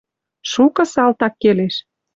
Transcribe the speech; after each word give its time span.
Шукы 0.51 0.83
салтак 0.93 1.33
келеш. 1.41 1.75